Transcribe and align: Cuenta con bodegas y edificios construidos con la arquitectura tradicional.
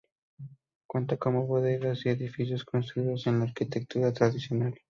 Cuenta 0.87 1.17
con 1.17 1.45
bodegas 1.45 2.07
y 2.07 2.09
edificios 2.09 2.65
construidos 2.65 3.25
con 3.25 3.37
la 3.37 3.45
arquitectura 3.45 4.11
tradicional. 4.11 4.73